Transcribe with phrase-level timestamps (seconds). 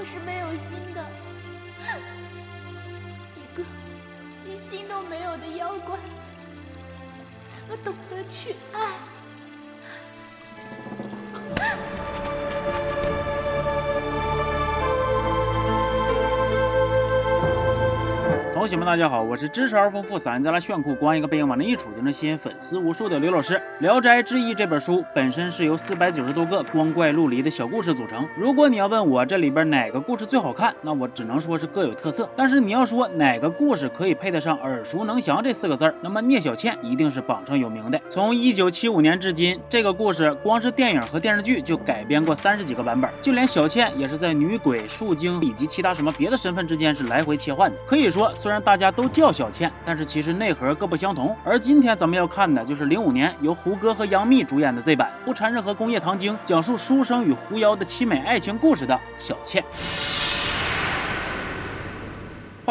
[0.00, 1.04] 我是没有心的，
[3.36, 3.62] 一个
[4.46, 5.98] 连心都没有的妖怪，
[7.50, 8.94] 怎么懂得去爱？
[18.60, 23.54] 同学们，大家好，我是知识而丰富、嗓音再来炫酷、光一个背影往那一杵就能吸引粉丝无数的刘老师。
[23.78, 28.28] 《聊斋志异》这本书本身是由四百九十多个光怪陆离的小故事组成。
[28.36, 32.28] 如果你要问我这里边哪个故事最好看，那我只能说是各有特色。
[32.36, 37.98] 但是你要说哪个故事可以配得上耳熟能详这四个字儿，那么聂小倩一定是榜上有名的。
[38.10, 47.76] 从一九七五年至今，这个故事光是电影和电视剧就改编过三十几个版本，就连小倩也是在女鬼、树精以及其他什么别的身份之间是来回切换的。
[47.86, 51.36] 可以说，虽虽然大家都叫小倩，但是其实内核各不相同。
[51.44, 59.62] 而今天咱们要看的就是零五年由胡歌和杨幂主演的这版，不掺任何工业糖精，讲述书生与狐妖的凄美爱情故事的小倩。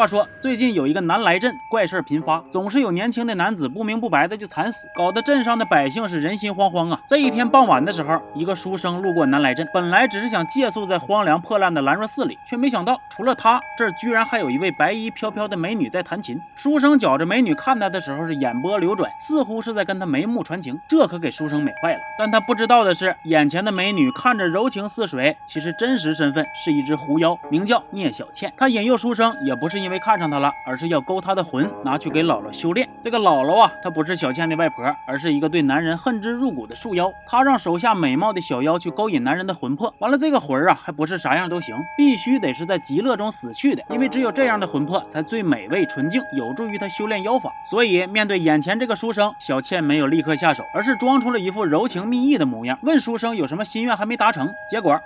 [0.00, 6.98] 话说，最近有一个南来镇怪事频发，总是有年轻的男子不明不白的就惨死，搞得镇上的百姓是人心惶惶啊。
[7.06, 16.40] 这一天傍晚的时候，一个书生路过南来镇，本来只是想借宿在荒凉破烂的兰若寺里，却没想到除了他，这儿居然还有一位白衣飘飘的美女在弹琴。
[16.56, 22.00] 书生觉着美女看他的时候是眼波流转，似乎是在跟他眉目传情，这可给书生美坏了。
[22.18, 28.50] 但他不知道的是，眼前的美女看着柔情似水，其实真实身份是一只狐妖，名叫聂小倩。
[28.56, 29.89] 他引诱书生也不是因。
[29.90, 32.88] 因为看上他了，而是要勾他的魂，拿去给姥姥修炼。
[33.02, 37.12] 这个姥姥啊，她不是小倩的外婆，而是一个对男人恨之入骨的树妖。
[37.26, 47.50] 她让手下美貌的小妖去勾引男人的魂魄，完了这个魂啊，还不是啥样都行，必须得是在极乐中死去的，因为只有这样的魂魄才最美味纯净，有助于他修炼妖法。
[47.68, 54.48] 所以面对眼前这个书生，小倩没有立刻下手，而是装出了一副柔情蜜意的模样，问书生有什么心愿还没达成。
[54.70, 54.96] 结果，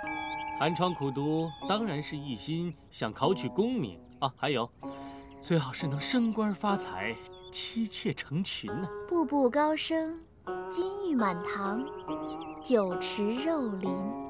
[0.59, 3.97] 寒窗苦读当然是一心想考取功名。
[4.35, 4.69] 还有，
[5.41, 7.15] 最好是能升官发财，
[7.51, 8.87] 妻妾成群呢。
[9.07, 10.19] 步步高升，
[10.69, 11.85] 金玉满堂，
[12.63, 14.24] 酒池肉林。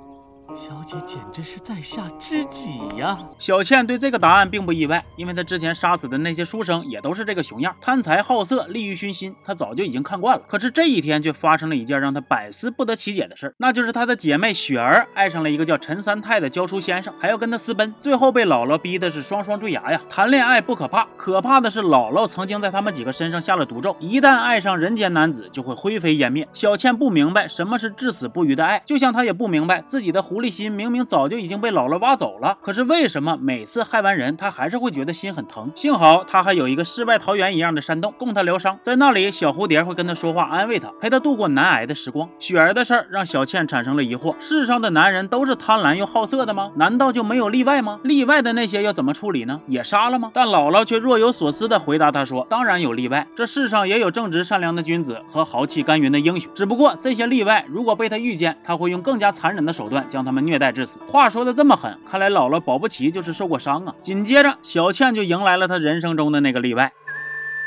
[0.53, 3.17] 小姐简直是在下知己呀！
[3.39, 10.43] 小倩对这个答案并不意外，因为她之前杀死的那些书生也都是这个熊样，贪财好色，利欲熏心，她早就已经看惯了。
[10.47, 20.01] 可是这一天却发生了一件让她百思不得其解的事那就是她的姐妹雪儿爱上了一个叫陈三太的教书先生，还要跟他私奔，最后被姥姥逼的是双双坠崖呀！
[20.07, 26.47] 谈恋爱不可怕，可怕的是姥姥曾经在他们几个身上下了毒咒，一旦爱上人间男子，就会灰飞烟灭。
[26.53, 30.55] 小倩不明白什么是至死不渝的爱，就像她也不明白自己的狐狐狸。
[30.55, 35.69] 心明明早就已经被姥姥挖走了，可是为什么每次害完人，他还是会觉得心很疼？
[35.75, 42.29] 幸好他还有一个世外桃源一样的山洞供他疗伤，在那里，小蝴蝶会跟他说话，安慰他，陪他度过难挨的时光。
[42.39, 46.71] 雪儿的事儿让小倩产生了疑惑：世上的男人都是贪婪又好色的吗？
[46.75, 47.99] 难道就没有例外吗？
[48.03, 49.59] 例外的那些要怎么处理呢？
[49.67, 50.31] 也杀了吗？
[50.33, 63.95] 但姥姥却若有所思地回答他说：“当然有例外，这世上也有正直善良的君子和豪气干云的英雄，只不过这些例外如果被他遇见，他会用更加残忍的手段将他们。”虐待致死，话说的这么狠，看来姥姥保不齐就是受过伤啊。
[64.03, 66.93] 紧接着，小倩就迎来了她人生中的那个例外。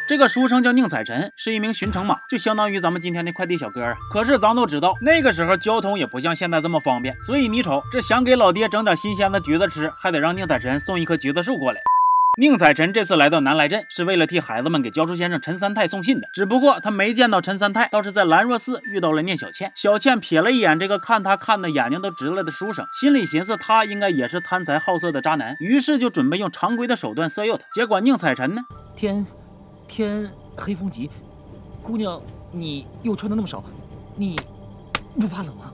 [0.08, 3.96] 这个书生叫宁采臣，是一名巡城马，就相当于咱们今天的快递小哥啊。
[4.12, 11.80] 可是咱都知道，那个时候交通也不像现在这么方便，所以你瞅，这想给老爹整点新鲜的橘子吃，还得让宁采臣送一棵橘子树过来。
[12.40, 16.28] 宁采臣这次来到南来镇，是为了替孩子们给教书先生陈三太送信的。
[16.32, 19.72] 只不过他没见到陈三太，倒是在兰若寺遇到了聂小倩。
[19.74, 27.64] 小倩瞥了一眼这个看他看的眼睛都直了的书生，心里寻思他应该也是贪财好色的渣男，于是就准备用常规的手段色诱他。
[27.72, 28.62] 结果宁采臣呢，
[28.94, 29.26] 天
[29.88, 31.10] 天黑风急，
[31.82, 32.22] 姑娘
[32.52, 33.64] 你又穿的那么少，
[34.14, 34.38] 你
[35.16, 35.72] 不怕冷吗？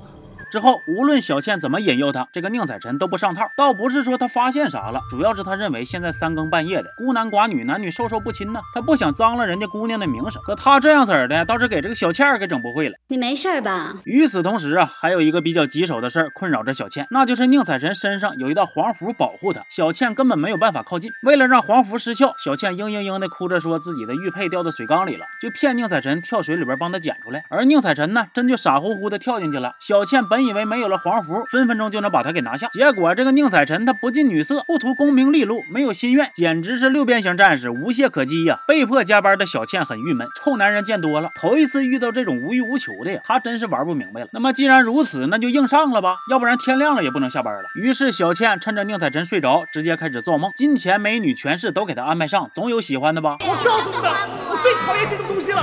[0.55, 3.49] 之后，无论小倩怎么引诱他，这个宁采臣都不上套。
[3.57, 10.41] 倒不是说他发现啥了，主要是他认为现在三更半夜的，孤男寡女，男女授受不亲呢，他不想脏了人家姑娘的名声。
[10.45, 12.95] 可他这样式的，倒是给这个小倩给整不会了。
[13.09, 13.97] 你没事吧？
[14.05, 21.11] 与此同时啊，还有一个比较棘手的事儿困扰着小倩，那就是宁采臣身上有一道黄符保护他，小倩根本没有办法靠近。
[21.27, 27.43] 为了让黄符失效，小倩嘤嘤嘤的哭着说自己的玉佩掉到水缸里了，就骗宁采臣跳水里边帮他捡出来。
[27.51, 29.73] 而宁采臣呢，真就傻乎乎的跳进去了。
[29.81, 31.25] 小倩本以为没有了黄。
[31.25, 38.61] 符分分钟就能把他给拿下，结果这个宁采臣他不近女色，不图功名利禄，没有心愿，简直是六边形战士，无懈可击呀！
[38.69, 44.29] 被迫加班的小倩很郁闷，臭男人见多了，头一次遇到这种无欲无求的呀，她真是玩不明白了。
[44.33, 47.65] 那么既然如此，那就硬上了吧，要不然天亮了也不能下班了。
[47.75, 53.39] 于是小倩趁着宁采臣睡着，直接开始做梦，金钱美女权势都给他安排上，总有喜欢的吧？
[53.41, 54.13] 我告诉你们，
[54.51, 55.63] 我最讨厌这种东西了。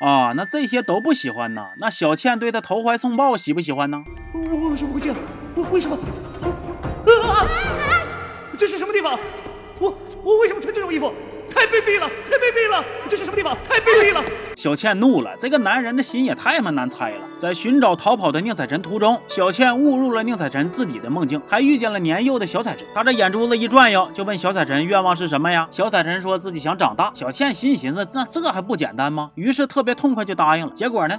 [0.00, 1.66] 啊，那这些都不喜欢呢？
[1.78, 4.04] 那小倩对他投怀送抱，喜不喜欢呢？
[4.32, 5.16] 我为什么会这样？
[5.54, 5.98] 我为什么？
[6.42, 7.46] 我啊！
[8.56, 9.18] 这是什么地方？
[9.78, 11.12] 我我为什么穿这种衣服？
[11.52, 12.84] 太卑鄙了，太卑鄙了！
[13.08, 13.56] 这是什么地方？
[13.68, 14.22] 太卑鄙了！
[14.56, 17.16] 小倩怒了，这个男人的心也太他妈难猜了。
[17.36, 22.86] 在寻找逃跑的宁采臣途中，小倩误入了宁采臣自己的梦境，还遇见了年幼的小采臣。
[22.94, 25.66] 他这眼珠子一转悠，就问小采臣愿望是什么呀？
[25.72, 27.10] 小采臣说自己想长大。
[27.14, 29.32] 小倩心寻思，那这还不简单吗？
[29.34, 30.72] 于是特别痛快就答应了。
[30.72, 31.18] 结果呢？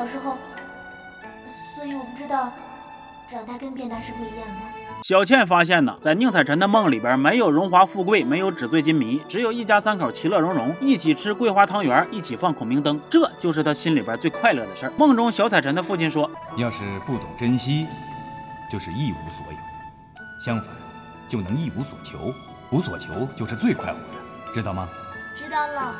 [0.00, 0.38] 小时候，
[1.76, 2.50] 所以我不知道
[3.28, 5.02] 长大跟变大是不一样的。
[5.02, 14.92] 小倩发现呢，在宁采臣的梦里边，没有荣华富贵，没有纸醉金迷，只有一家三口其乐融融，一起吃桂花汤圆，一起放孔明灯，这就是他心里边最快乐的事儿。
[14.96, 17.86] 梦中小采臣的父亲说：“要是不懂珍惜，
[18.72, 19.58] 就是一无所有；
[20.42, 20.70] 相反，
[21.28, 22.32] 就能一无所求。
[22.70, 24.88] 无所求就是最快活的，知道吗？”
[25.36, 25.94] 知道了。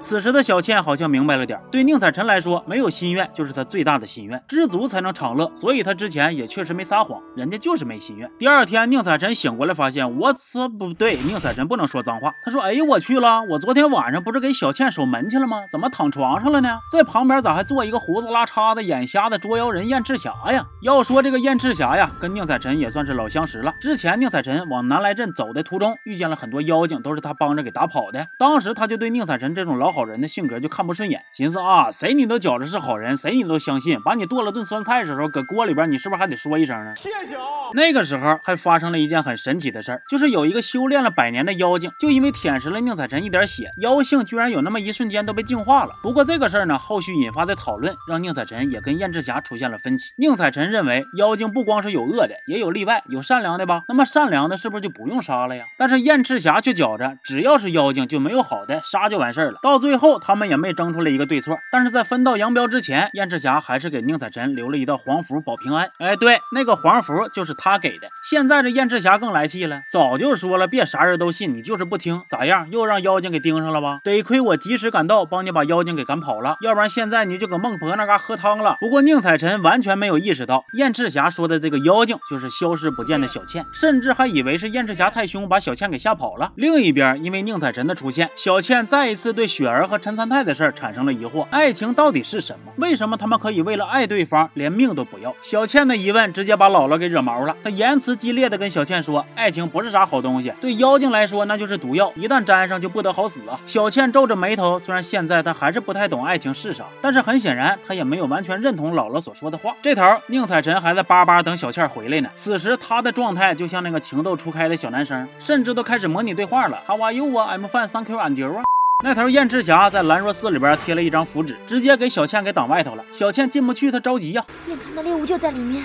[0.00, 8.30] 此时的小倩好像明白了点，对宁采臣来说，没有心愿就是他最大的心愿，知足才能长乐，所以他之前也确实没撒谎，人家就是没心愿。
[8.38, 15.60] 第二天，宁采臣醒过来，发现我操不对，宁采臣不能说脏话，他说：“哎呦我去了，我昨天晚上不是给小倩守门去了吗？
[15.70, 16.78] 怎么躺床上了呢？
[16.90, 20.66] 在旁边咋还坐一个胡子拉碴的眼瞎的捉妖人燕赤霞呀？
[20.82, 23.72] 要说这个燕赤霞呀，跟宁采臣也算是老相识了。
[23.80, 28.26] 之前宁采臣往南来镇走的途中，遇见了很多妖精，都是他帮着给打跑的。
[28.38, 36.94] 当时他就对宁采臣这种老好人的性格就看不顺眼，寻思啊，谁你都觉着是好人，谁你都相信，把你剁了炖酸菜的时候，搁锅里边你是不是还得说一声呢？
[36.94, 37.42] 谢谢啊。
[37.74, 45.90] 那个时候还发生了一件很神奇的事儿，就是有一个修炼了百年的妖精，就因为舔食了宁采臣一点血，妖性居然有那么一瞬间都被净化了。
[46.00, 50.12] 不过这个事儿呢，后续引发的讨论让宁采臣也跟燕赤霞出现了分歧。
[50.16, 53.82] 宁采臣认为妖精不光是有恶的，也有例外，有善良的吧？
[53.88, 55.64] 那么善良的是不是就不用杀了呀？
[55.76, 59.58] 但是燕赤霞却觉着，只要是妖精就没有好的，杀就完事儿了。
[59.62, 61.58] 到到最后他们也没争出来一个对错。
[61.70, 65.88] 但是在分道扬镳之前，燕赤霞还是给宁采臣留了一道黄符保平安。
[65.98, 68.06] 哎，对，那个黄符就是他给的。
[68.28, 72.70] 现在这燕赤霞更来气了，早就说了别啥人都信，你就是不听，咋样？
[72.70, 74.00] 又让妖精给盯上了吧？
[74.04, 78.76] 得亏我及时赶到，帮你把妖精给赶跑了，要不然现在你就搁孟婆那嘎喝汤了。
[78.78, 86.52] 不过宁采臣完全没有意识到，燕赤霞说的这个妖精就是消失不见的小倩，甚至还以为是燕赤霞太凶，把小倩给吓跑了。
[86.56, 92.72] 另一边，因为宁采臣的出现，小倩再一次对雪儿和陈三太的事儿产生了疑惑：爱情到底是什么？
[92.78, 95.32] 为什么他们可以为了爱对方连命都不要？
[95.40, 109.72] 小倩的疑问直接把姥姥给惹毛了，她言辞激烈的跟小倩说：“爱情不是啥好东西，对妖精来说那就是毒药，一旦沾上就不得好死啊！”小倩皱着眉头，虽然现在她还是不太懂爱情是啥，但是很显然她也没有完全认同姥姥所说的话。
[109.80, 116.82] 这头宁采臣还在巴巴等小倩回来呢，此时他的状态就像那个情窦初开的小男生，甚至都开始模拟对话了。
[116.88, 118.62] How are you 啊？I'm fine, thank you, and you？
[119.04, 123.04] 那头燕赤霞在兰若寺里边贴了一张符纸，直接给小倩给挡外头了。
[123.12, 125.84] 小倩进不去，她着急呀、眼看那猎物就在里面，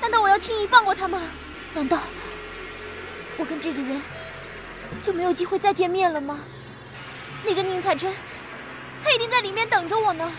[0.00, 1.20] 难道我要轻易放过他吗？
[1.74, 1.98] 难道
[3.36, 4.00] 我跟这个人
[5.02, 6.38] 就没有机会再见面了吗？
[7.44, 8.10] 那个宁采臣，
[9.04, 10.32] 他一定在里面等着我呢。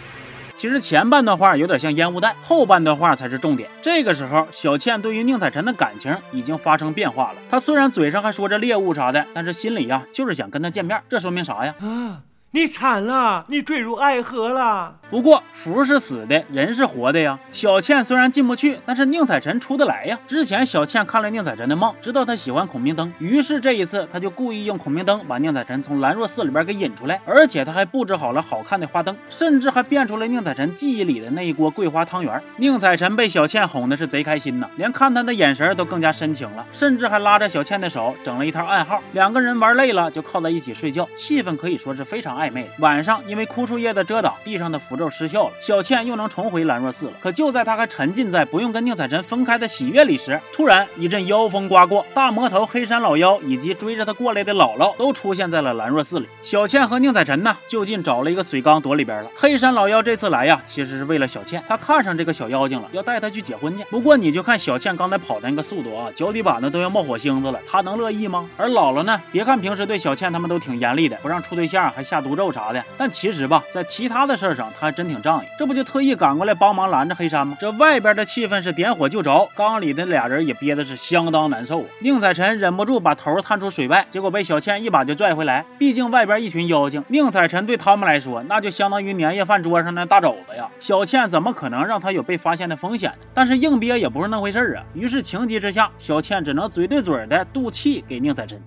[0.55, 3.69] 其实前半段话有点像烟雾弹，后半段话才是重点。
[3.81, 7.39] 这个时候，小倩对于宁采臣的感情已经发生变化了。
[7.49, 11.01] 她虽然嘴上还说着猎物啥的，但是心里呀就是想跟他见面。
[11.09, 11.73] 这说明啥呀？
[11.79, 12.21] 啊，
[12.53, 14.95] 你惨了，你坠入爱河了。
[15.09, 17.39] 不过福是死的，人是活的呀。
[17.53, 20.19] 小倩虽然进不去，但是宁采臣出得来呀。
[20.27, 32.41] 之前小倩看了宁采臣的梦，知道他喜欢孔明灯，于是这一次他就故意用孔明灯把宁采臣从兰若寺里边给引出来，而且他还布置好了好看的花灯，甚至还变出了宁采臣记忆里的那一锅桂花汤圆。
[32.57, 39.01] 宁采臣被小倩哄的是贼开心呐，连看他的眼神都更加深情了，甚至还拉着小倩的手整了一套暗号。
[39.13, 42.67] 两个人玩累了就靠在一起睡觉，气氛可以说是非常暧昧。
[42.79, 47.13] 晚上因为枯树叶的遮挡，地上的符咒失效了，小倩又能重回兰若寺了。
[47.21, 56.27] 可就在她还沉浸在不用跟宁采臣分开的喜悦里时，突然一阵妖风刮过，大魔头黑山老妖以及追着他过来的姥姥都出现在了兰若寺里。
[56.41, 59.29] 小倩和宁采臣呢，就近找了一个水缸躲里边了。
[59.35, 63.83] 黑山老妖这次来呀，其实是为了小倩，他看上这个小妖精了，要带她去结婚去。
[63.89, 68.49] 不过你就看小倩刚才跑的那个速度啊，脚底板子都要冒火星子了，她能乐意吗？
[68.57, 75.47] 而姥姥呢，别看平时对小倩他们都挺严厉的，不让处对象，还下毒诅咒啥的，但其实吧，在其他的事儿上，他还真挺仗义。
[75.59, 77.57] 这不就特意赶过来帮忙拦着黑山吗？
[77.59, 81.85] 这外边的气氛是点火就着，缸里的俩人也憋的是相当难受啊。
[81.99, 85.65] 宁采臣忍不住把头探出水外，结果被小倩一把就拽回来。
[85.77, 90.69] 毕竟外边一群妖精，宁采臣对他们来说，那就相当于年夜饭桌上的大肘子呀。
[90.79, 93.11] 小倩怎么可能让他有被发现的风险？
[93.33, 94.83] 但是硬憋也不是那回事儿啊。
[94.93, 98.61] 于是情急之下，小倩只能嘴对嘴的赌气给宁采臣。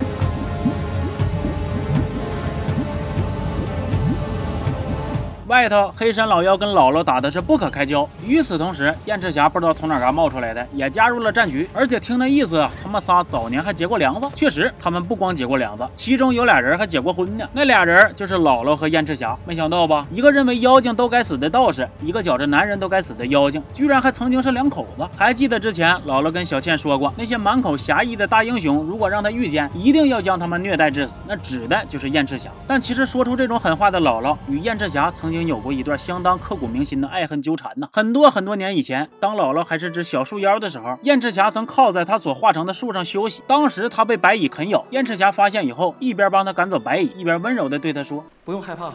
[5.47, 8.09] 外头黑山老妖跟姥姥打的是不可开交。
[8.27, 11.69] 与此同时，燕赤霞不知道从哪嘎冒出来的，也加入了战局。
[11.75, 14.27] 而且听那意思，他们仨早年还结过梁子。
[14.35, 17.47] 确实，他们不光结过梁子，其中有俩人还结过婚呢。
[17.53, 19.37] 那俩人就是姥姥和燕赤霞。
[19.45, 20.07] 没想到吧？
[20.11, 25.07] 一个认为妖精都该死的道士，一个觉着男人都该死的妖精，居然还曾经是两口子。
[25.15, 31.21] 还记得之前姥姥跟小倩说过，那些满口侠义的大英雄，如果让他遇见，一定要将他们虐待致死。
[31.27, 32.49] 那指的就是燕赤霞。
[32.67, 37.89] 但其实说出这种狠话的姥姥与燕赤霞曾曾经有过一段相当刻骨铭心的爱恨纠缠呢。
[37.93, 43.43] 很多很多年以前，当姥姥还是只小树妖的时候，燕赤霞曾靠在她所化成的树上休息。
[43.49, 48.93] 当时她被白蚁啃咬，燕赤霞发现以后，一边帮她赶走白蚁，一边温柔地对她说：“不用害怕，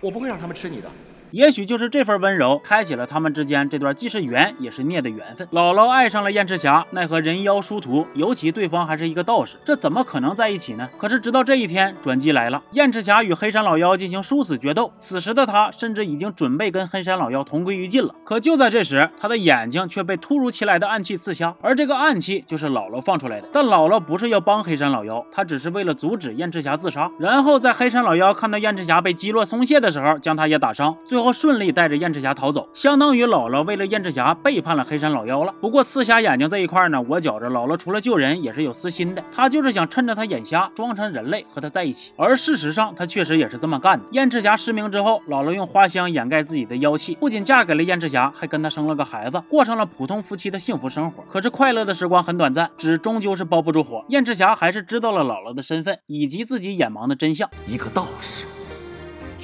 [0.00, 0.88] 我不会让他们吃你的。”
[1.30, 5.46] 也许就是这份温柔，开启了他们之间这段既是缘也是孽的缘分。
[5.52, 10.88] 姥姥爱上了燕赤霞，奈何人妖殊途，尤其对方还是一个道士，这怎么可能在一起呢？
[10.98, 14.92] 可是直到这一天，转机来了，燕赤霞与黑山老妖进行殊死决斗。
[14.98, 18.14] 此时的他甚至已经准备跟黑山老妖同归于尽了。
[18.24, 23.48] 可就在这时，他的眼睛却被突如其来的暗器刺瞎，而这个暗器就是姥姥放出来的。
[23.52, 27.10] 但姥姥不是要帮黑山老妖，她只是为了阻止燕赤霞自杀。
[27.18, 31.96] 然后在黑山老妖看到燕赤霞被击落松懈的时候，将他也打伤，最最后顺利带着。
[31.96, 35.54] 燕赤霞逃走，相当于姥姥为了燕赤霞背叛了黑山老妖了。
[35.62, 42.12] 不过刺瞎眼睛这一块呢，我觉着姥姥除了救人也是有私心的，她就是想趁着他眼瞎，装成人类和他在一起。
[42.16, 44.04] 而事实上，她确实也是这么干的。
[44.10, 51.24] 燕赤霞失明之后，姥姥用花香掩盖自己的妖气，不仅嫁给了燕赤霞，还跟他生了个孩子，过上了普通夫妻的幸福生活。
[51.26, 54.04] 可是快乐的时光很短暂，纸终究是包不住火。
[54.10, 57.48] 燕赤霞还是知道了姥姥的身份以及自己眼盲的真相。
[57.66, 58.44] 一个道士。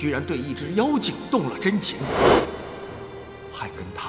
[0.02, 1.96] 居然对一只妖精动了真情，
[3.52, 4.08] 还跟他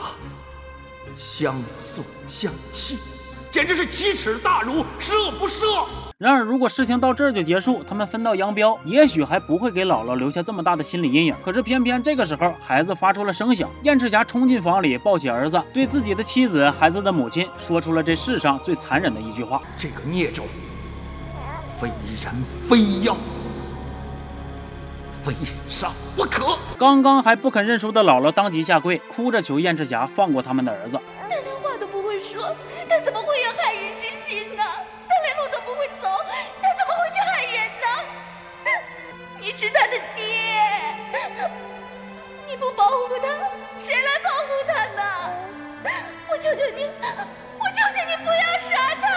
[1.15, 2.97] 相送相弃，
[3.51, 5.85] 简直是奇耻大辱，十恶不赦。
[6.17, 11.35] 然而，如果事情到这儿就结束，他们分道扬镳，也许还不会给姥姥留下这么大的心理阴影。
[11.45, 20.47] 可是偏偏这个时候，孩子发出了声响，燕赤霞冲进房里，抱起儿子，对自己的妻子、孩子的母亲说出了这世上最残忍的一句话：这个孽种，
[21.77, 22.33] 非人
[22.67, 23.15] 非妖。
[25.23, 25.33] 非
[25.69, 26.59] 杀不可！
[26.77, 30.99] 刚刚还不肯认输的姥姥当即下跪，哭着求燕赤霞放过他们的儿子。
[31.21, 32.53] 他连话都不会说，
[32.89, 34.63] 他怎么会有害人之心呢？
[35.07, 36.09] 他连路都不会走，
[36.61, 37.87] 他怎么会去害人呢？
[39.39, 40.23] 你是他的爹，
[42.47, 43.27] 你不保护他，
[43.79, 45.03] 谁来保护他呢？
[46.29, 46.83] 我求求你！
[46.83, 49.07] 我求求你不要杀他！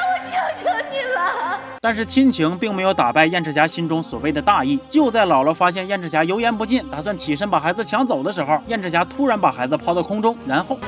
[0.55, 1.59] 求求你了！
[1.81, 4.79] 但是亲情并没有打败燕赤霞心中所谓的大义。
[4.89, 10.79] 就在姥姥发现燕赤霞油盐不进，打算起身把孩子抢走的时候，燕赤霞突然把孩子抛到空中，然后。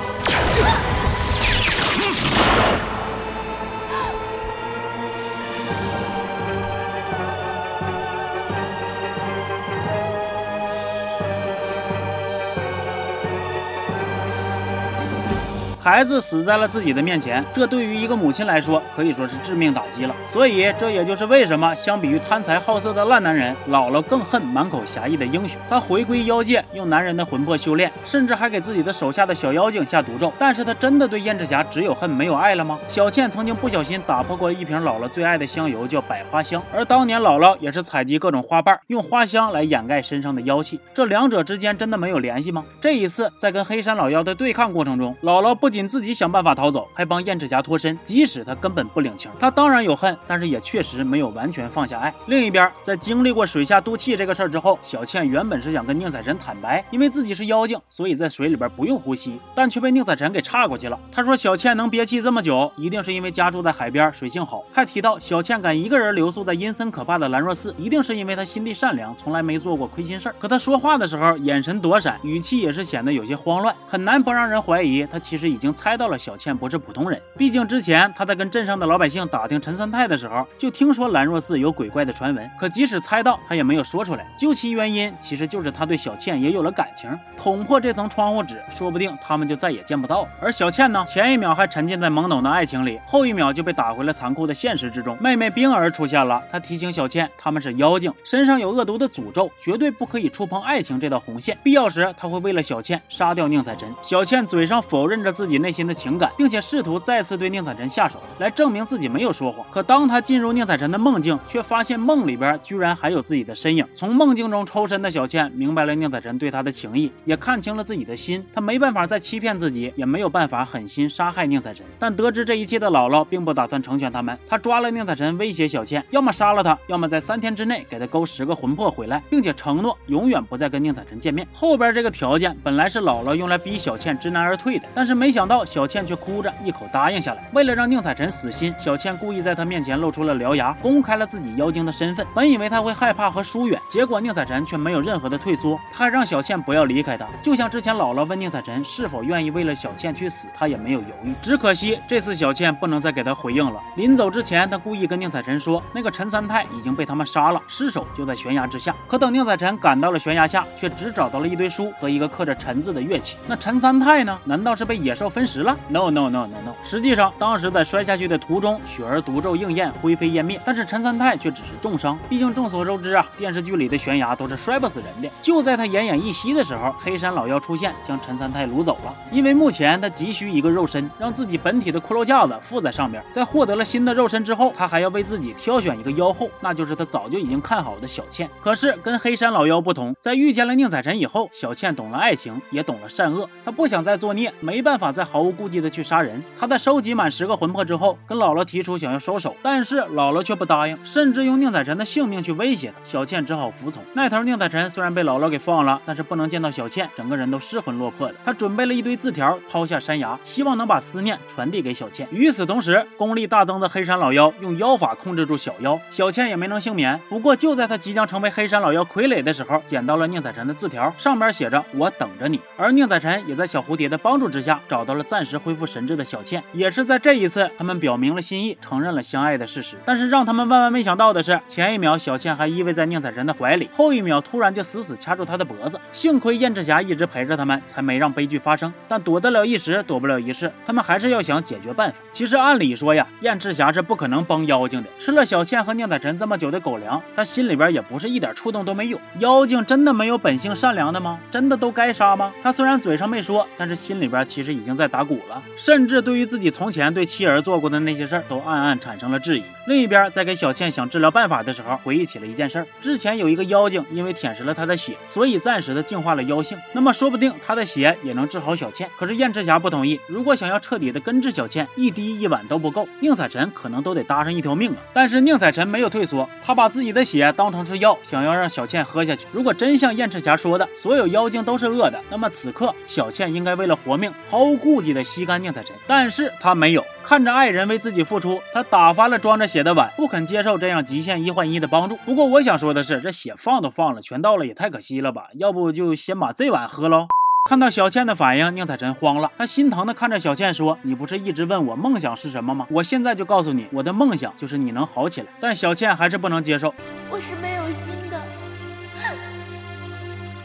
[15.81, 20.15] 孩子死在了自己的面前，这对于一个母亲来说可以说是致命打击了。
[20.27, 25.59] 所以，这也就是为什么相比于贪财好色的烂男人，姥姥更恨满口侠义的英雄。
[25.69, 30.33] 他回归妖界，用男人的魂魄修炼，甚至还给自己的手下的小妖精下毒咒。
[30.39, 32.79] 但是他真的对燕赤霞只有恨没有爱了吗？
[32.91, 40.81] 小倩曾经不小心打破过一瓶姥姥最爱的香油，叫百花香，而当年姥姥也是采集各种花瓣，用花香来掩盖身上的妖气。
[40.93, 42.65] 这两者之间真的没有联系吗？
[42.81, 47.97] 这一次在跟黑山老妖的对抗过程中，姥姥不仅仅自己想办法逃走，还帮燕赤霞脱身。
[48.05, 52.13] 即使他根本不领情，他当然有恨，但是也确实没有完全放下爱。
[52.27, 60.99] 另一边，在经历过水下渡气这个事儿之后，小倩原本是想跟宁采臣坦白，因为自己是妖精，所以在水里边不用呼吸，但却被宁采臣给岔过去了。
[61.13, 64.65] 他说小倩能憋气这么久，一定是因为家住在海边，水性好。
[64.73, 70.35] 还提到小倩敢一个人留宿在阴森可怕的兰若寺，一定是因为她心地善良，从来没做过亏心事儿。
[70.39, 76.09] 可他说话的时候，眼神躲闪，语气也是显得有些慌乱，很难不让人怀疑他其实已已经猜到。
[76.09, 82.51] 了小倩不是普通人，毕竟之前他在跟镇上的老百姓打听陈三太的时候，就听说兰若寺有鬼怪的传闻。
[82.59, 84.27] 可即使猜到，他也没有说出来。
[84.39, 87.11] 究其原因，其实就是他对小倩也有了感情。
[87.37, 90.29] 捅破这层窗户纸，说不定他们就再也见不到了。
[90.41, 95.15] 而小倩呢，前一秒还沉浸在懵懂的爱情里，后一秒就被打回了残酷的现实之中。
[95.21, 101.59] 妹妹冰儿出现了，她提醒小倩，他们是妖精，身上有恶毒的诅咒，绝对不可以触碰爱情这道红线。
[101.63, 103.93] 必要时，他会为了小倩杀掉宁采臣。
[104.03, 105.48] 小倩嘴上否认着自己。
[105.49, 109.67] 自己内心的情感，并且试图再次对宁采臣下手，来证明自己没有说谎。
[109.71, 113.83] 可当他进入宁采臣的梦境，却发现梦里边居然还有自己的身影。
[113.95, 118.45] 从梦境中抽身的小倩明白了宁采臣对她的情意，也看清了自己的心。
[118.53, 121.87] 她没办法再欺骗自己，也没有办法狠心杀害宁采臣。
[121.99, 131.49] 但得知这一切的姥姥并不打算成全他们，她抓了宁采臣，威胁小倩，要么杀了他，要么在三天之内给他勾十个魂魄回来，并且承诺永远不再跟宁采臣见面。
[131.55, 137.45] 后边这个条件本来是姥姥用来逼小倩知难而退的，但是没想想到小倩却哭着一口答应下来。
[137.53, 142.27] 为了让宁采臣死心，小倩故意在他面前露出了獠牙，公开了自己妖精的身份。
[142.35, 147.25] 本以为他会害怕和疏远，结果宁采臣却没有任何的退缩，他还让小倩不要离开他。
[147.41, 151.33] 就像之前姥姥问宁采臣是否愿意为了小倩去死，他也没有犹豫。
[151.41, 153.81] 只可惜这次小倩不能再给他回应了。
[153.95, 158.93] 临走之前，他故意跟宁采臣说，那个陈三太已经被他们杀了，尸首就在悬崖之下。
[159.07, 163.37] 可等宁采臣赶到了悬崖下，却只找到了一堆书和一个刻着陈字的乐器。
[163.47, 164.37] 那陈三太呢？
[164.43, 166.75] 难道是被野兽分食了？No No No No No！
[166.85, 170.61] 实际上，当时在摔下去的途中，雪儿毒咒应验，灰飞烟灭。
[170.65, 175.29] 但是陈三太却只是重伤，毕竟众所周知啊，电视剧里的悬崖都是摔不死人的。
[175.43, 179.15] 就在他奄奄一息的时候，黑山老妖出现，将陈三太掳走了。
[179.31, 183.23] 因为目前他急需一个肉身，让自己本体的骷髅架子附在上边。
[183.33, 188.49] 在获得了新的肉身之后，他还要为自己挑选一个妖后，那就是他早就已经看好的小倩。
[188.63, 193.49] 可是跟黑山老妖不同，在遇见了宁采臣以后，小倩懂了爱情，也懂了善恶。
[193.65, 196.41] 她不想再作孽，没办法再毫无顾忌的去杀人。
[196.57, 202.95] 他在收集满十个魂魄之后，跟姥姥提出想要收手，但是姥姥却不答应，甚至用宁采臣的性命去威胁他。
[203.03, 204.01] 小倩只好服从。
[204.13, 208.35] 那头宁采臣虽然被姥姥给放了，但是不能见到小倩，整个人都失魂落魄的。
[208.45, 212.29] 他准备了一堆字条，抛下山崖，希望能把思念传递给小倩。
[212.31, 217.19] 与此同时，功力大增的黑山老妖用妖法控制住小妖，小倩也没能幸免。
[217.29, 222.61] 不过就在他即将成为黑山老妖傀儡的时候，捡到了宁采臣的字条，上面写着“我等着你”。
[222.79, 226.63] 而宁采臣也在小蝴蝶的帮助之下，找到了暂时恢复神智的小倩。
[226.75, 229.97] 也是在这一次，他们表明了心意，承认了相爱的事实。
[230.05, 235.99] 但是让他们万万没想到的是，前一秒小倩还依偎在宁采臣的怀里，后一秒突然就死死掐住他的脖子。
[236.13, 238.93] 幸亏燕赤霞一直陪着他们，才没让悲剧发生。
[239.09, 242.19] 但躲得了一时，躲不了一世，他们还是要想解决办法。
[242.31, 245.09] 其实按理说呀，燕赤霞是不可能帮妖精的。
[245.19, 249.19] 吃了小倩和宁采臣这么久的狗粮，他心里边也不是一点触动都没有。
[249.39, 251.39] 妖精真的没有本性善良的吗？
[251.51, 252.53] 真的都该杀吗？
[252.63, 259.63] 他虽然嘴上没说，但是心里边其实已经在打鼓了，甚至对于自己从前对妻儿做过的那些事儿，都暗暗产生了质疑。
[259.87, 266.77] 另一边，在给小倩想治疗办法的时候，回忆起了一件事儿：之前有一个妖精因为舔食了他的血，所以暂时的净化了妖性。
[266.93, 269.09] 那么说不定他的血也能治好小倩。
[269.17, 274.99] 可是燕赤霞不同意，如果想要彻底的根治小倩，一滴一碗都不够，宁采臣可能都得搭上一条命啊！
[275.15, 279.47] 但是宁采臣没有退缩，他把自己的血当成是药，想要让小倩喝下去。
[279.53, 285.95] 如果真像燕赤霞说的，所有妖精都是恶的，那么此刻小倩应该为了活命，毫无顾忌的吸干宁采臣。
[286.07, 287.05] 但是他没有。
[287.23, 292.17] 看着爱人为自己付出，他打翻了装着血的碗，不肯接受这样极限一换一的帮助。
[292.25, 295.49] 不过我想说的是，这血放都放了，全倒了也太可惜了吧？
[295.53, 297.27] 要不就先把这碗喝喽。
[297.69, 302.87] 看到小倩的反应，宁采臣慌了，他心疼的看着小倩说：“你不是一直问我梦想是什么吗？
[302.91, 306.95] 我现在就告诉你，我的梦想就是你能好起来。”但小倩还是不能接受。
[307.31, 308.41] 我是没有心的，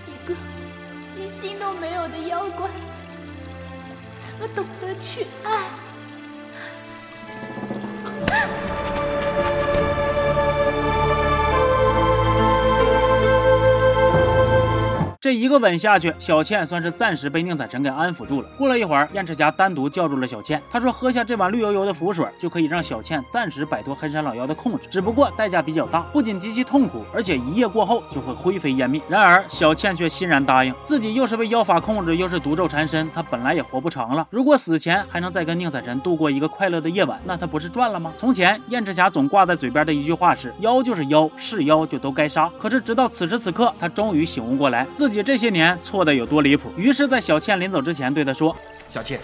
[0.07, 0.33] 一个
[1.17, 2.69] 连心都没有的妖怪，
[4.23, 5.67] 怎么懂得去爱？
[15.23, 18.47] 这一个吻下去，小倩算是暂时被宁采臣给安抚住了。
[18.57, 34.27] 过了一会儿，燕赤霞单独叫住了小倩，他说：“喝下这碗绿油油的符水，就可以让小倩暂时摆脱黑山老妖的控制，只不过代价比较大，不仅极其痛苦，而且一夜过后就会灰飞烟灭。”然而小倩却欣然答应，自己又是被妖法控制，又是毒咒缠身，她本来也活不长了。
[34.29, 38.11] 如果死前还能再跟宁采臣度过一个快乐的夜晚，那她不是赚了吗？
[38.17, 46.71] 从前燕赤霞总挂在嘴边的一句话是：“妖就是妖，是妖就都该杀。”可是直到此时此刻，她终于醒悟过来，自己己这些年错的有多离谱。
[46.75, 48.55] 于是，在小倩临走之前，对她说
[48.89, 49.19] ：“小倩，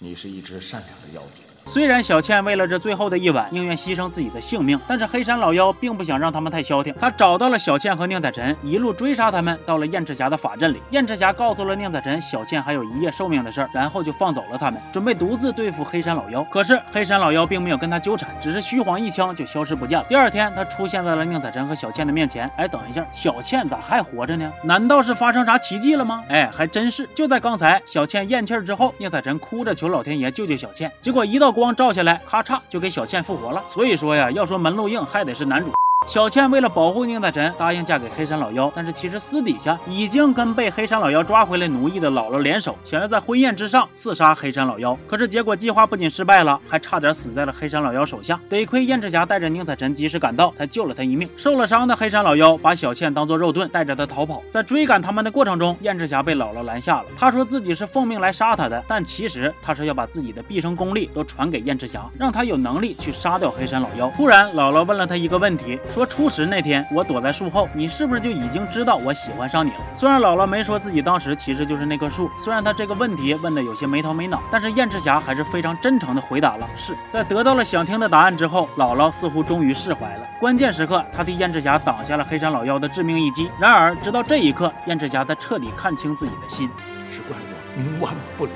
[0.00, 6.94] 你是一只善良的妖精。”虽然小倩为了这最后的一晚，宁愿牺牲自己的性命，但是黑山老妖并不想让他们太消停。
[7.00, 10.80] 他找到了小倩和宁采臣，一路追杀他们，到了燕赤霞的法阵里。
[10.90, 16.44] 燕赤霞告诉了宁采臣小倩还有一夜寿命的事儿，然后就放走了他们，准备独自对付黑山老妖。
[16.44, 20.04] 可是黑山老妖并没有跟他纠缠，只是虚晃一枪就消失不见了。
[20.06, 22.50] 第二天，他出现在了宁采臣和小倩的面前。
[22.56, 24.52] 哎，等一下，小倩咋还活着呢？
[24.62, 26.22] 难道是发生啥奇迹了吗？
[26.28, 27.08] 哎，还真是。
[27.14, 32.20] 就在刚才，小倩咽气之后，宁采臣哭着求老天爷救救小倩，结果一道光照下来。
[32.26, 33.62] 咔嚓就给小倩复活了。
[33.68, 35.70] 所以说呀，要说门路硬，还得是男主。
[36.06, 44.96] 小倩为了保护宁采臣，答应嫁给黑山老妖，但是其实私底下已经跟被黑山老妖抓回来奴役的姥姥联手，想要在婚宴之上刺杀黑山老妖。
[45.08, 48.38] 可是结果计划不仅失败了，还差点死在了黑山老妖手下。
[48.50, 51.28] 得亏燕赤霞带着宁采臣及时赶到，才救了他一命。
[51.38, 54.42] 受了伤的黑山老妖把小倩当做肉盾，带着他逃跑。
[54.50, 57.06] 在追赶他们的过程中，燕赤霞被姥姥拦下了。
[57.16, 64.12] 他说自己是奉命来杀他的，但其实他是要把自己的毕生功力都传给燕赤霞，让他有能力去杀掉黑山老妖。
[64.16, 69.76] 突然，姥姥问了他一个问题，说初十那天我躲在树后，你是不是就已经知道我喜欢上你了？
[69.94, 76.96] 虽然姥姥没说自己当时其实就是那棵树，虽然她这个问题问的有些没头没脑，但是燕赤霞还是非常真诚的回答了是。
[77.12, 80.26] 在得到了想听的答案之后，姥姥似乎终于释怀了。
[80.40, 83.48] 关键时刻，她替燕赤霞挡下了黑山老妖的致命一击。
[83.60, 86.68] 然而，直到这一刻，燕赤霞才彻底看清自己的心。
[87.12, 88.54] 只怪我冥顽不灵，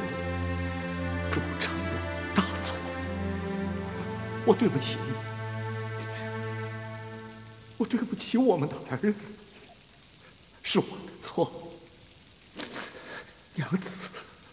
[1.30, 2.00] 铸成了
[2.34, 2.74] 大错。
[4.44, 5.14] 我对不起你，
[7.78, 9.32] 我对不起我们的儿子，
[10.62, 11.50] 是我的错。
[13.54, 14.08] 娘子，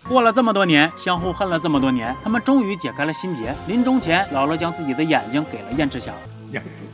[0.07, 3.55] 过了这么多年，相互恨了这么多年，他们终于解开了心结。
[3.67, 6.13] 临终前，姥姥将自己的眼睛给了燕赤霞。
[6.51, 6.85] 娘子，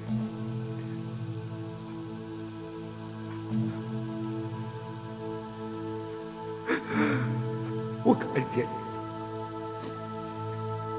[8.04, 8.66] 我看见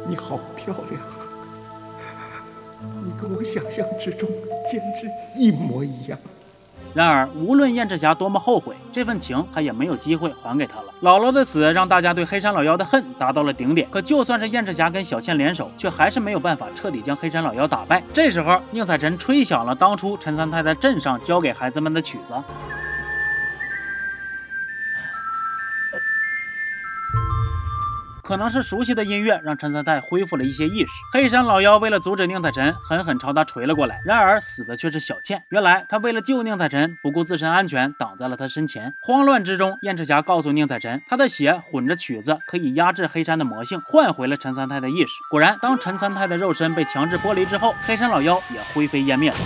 [0.06, 1.21] 你，你好漂亮，你
[3.22, 4.28] 和我想象之中
[4.68, 5.08] 简直
[5.38, 6.18] 一模一样。
[6.92, 10.92] 然而，无论燕赤霞多么后悔，这份情他也没有机会还给他了。
[11.00, 13.88] 姥姥的死让大家对黑山老妖的恨达到了顶点。
[13.90, 18.02] 可就算是燕赤霞跟小倩联手，却还是没有办法彻底将黑山老妖打败。
[18.12, 22.35] 这时候，宁采臣吹响了当初陈三太在镇上教给孩子们的曲子。
[28.32, 30.92] 可能是熟悉的音乐让陈三太恢复了一些意识。
[31.12, 34.00] 黑山老妖为了阻止宁采臣，狠狠朝他锤了过来。
[34.06, 35.44] 然而死的却是小倩。
[35.50, 38.94] 原来他为了救宁采臣，不顾自身安全，挡在了他身前。
[39.02, 45.12] 慌乱之中，燕赤霞告诉宁采臣，他的血混着曲子可以压制黑山的魔性，换回了陈三太的意识。
[45.30, 49.36] 果然，当陈三太的肉身被强制剥离之后，黑山老妖也灰飞烟灭了。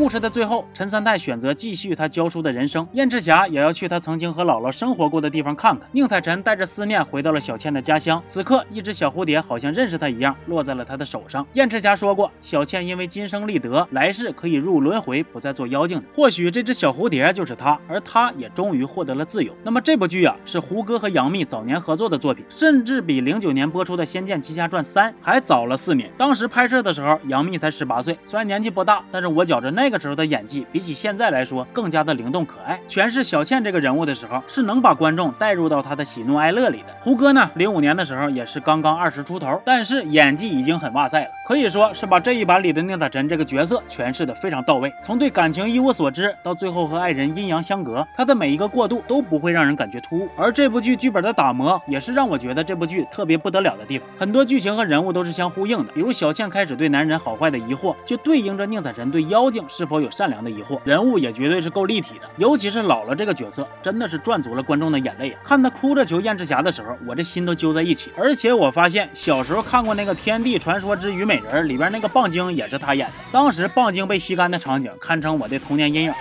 [0.00, 5.86] 故事的最后，陈三太选择继续他教书的人生，燕赤霞也要去他曾经和姥姥生活过的地方看看。
[5.92, 11.46] 宁采臣带着思念回到了小倩的家乡，此刻一只小蝴蝶好像认识他一样，落在了他的手上。
[11.52, 16.02] 燕赤霞说过，小倩因为今生立德，来世可以入轮回，不再做妖精。
[16.14, 19.54] 或许这只小蝴蝶就是他，而他也终于获得了自由。
[19.62, 26.10] 那么这部剧啊，是胡歌和杨幂早年合作的作品，甚至比零九年播出的《仙剑奇侠传三》还早了四年。
[26.16, 29.89] 当时拍摄的时候，杨幂才十八岁，虽然年纪不大，但是我觉着那。
[29.90, 36.94] 那个时候的演技比起现在来说更加的灵动可爱，诠释小倩这个人物的时候是能把观众带入到她的喜怒哀乐里的。
[37.00, 44.94] 胡歌呢，零五年的时候也是刚刚二十出头，但是演技已经很哇塞了，可以说是把这一版里的宁采臣这个角色诠释的非常到位。
[45.02, 50.28] 从对感情一无所知到最后和爱人阴阳相隔，他的每一个过渡都不会让人感觉突兀。
[50.36, 55.92] 而这部剧剧本的打磨也是让我觉得这部剧特别不得了的地方，很多剧情和人物都是相呼应的。
[55.92, 60.78] 比如小倩开始对男人好坏的疑惑，就对应着宁采臣对妖精是否有善良的疑惑。
[60.84, 65.34] 人物也绝对是够立体的，尤其是姥姥这个角色，真的是赚足了观众的眼泪！
[65.42, 68.10] 看她哭着求燕赤霞的时候，我这心都揪在一起。
[68.14, 76.12] 而且我发现小时候看过那个《天地传说之虞美人》里边那个棒精也是她演的，当时棒精被吸干的场景堪称我的童年阴影。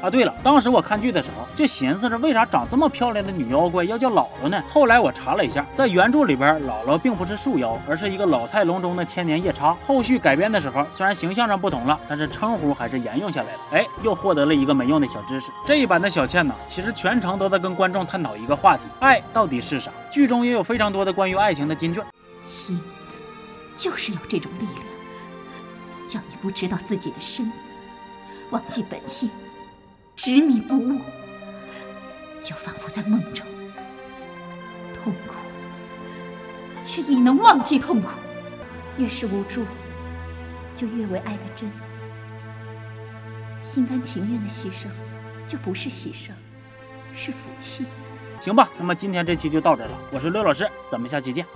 [0.00, 4.62] 啊，对了，当时我看剧的时候就寻思着，为啥长这么漂亮的女妖怪要叫姥姥呢？
[4.70, 9.76] 后来我查了一下，在原著里边，姥姥并不是树妖，而是一个老态龙钟的千年夜叉。
[9.86, 13.60] 后续改编的时候，虽然形象上不同了，但是称呼还是沿用下来了。
[13.72, 15.50] 哎，又获得了一个没用的小知识。
[15.66, 19.90] 这一版的小倩呢，其实全程都在跟观众探讨一个话题：爱到底是啥？
[20.10, 22.00] 剧中也有非常多的关于爱情的金句。
[22.42, 22.80] 亲，
[23.76, 27.54] 就是有这种力量，叫你不知道自己的身份，
[28.50, 29.30] 忘记本性。
[30.22, 31.00] 执迷不悟，
[32.42, 33.46] 就仿佛在梦中，
[35.02, 35.32] 痛苦，
[36.84, 38.10] 却已能忘记痛苦。
[38.98, 39.64] 越是无助，
[40.76, 41.72] 就越为爱的真。
[43.62, 44.88] 心甘情愿的牺牲，
[45.48, 46.32] 就不是牺牲，
[47.14, 47.86] 是福气。
[48.42, 49.98] 行吧，那么今天这期就到这了。
[50.12, 51.46] 我是刘老师，咱们下期见。